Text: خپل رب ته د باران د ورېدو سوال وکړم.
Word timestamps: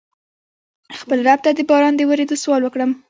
خپل 0.99 1.17
رب 1.27 1.39
ته 1.45 1.51
د 1.57 1.59
باران 1.69 1.93
د 1.97 2.01
ورېدو 2.09 2.41
سوال 2.43 2.61
وکړم. 2.63 2.91